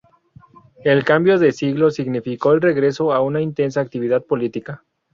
El 0.83 1.03
cambio 1.03 1.37
de 1.37 1.51
siglo 1.51 1.91
significó 1.91 2.53
el 2.53 2.61
regreso 2.61 3.13
a 3.13 3.21
una 3.21 3.39
intensa 3.39 3.81
actividad 3.81 4.23
política. 4.23 4.83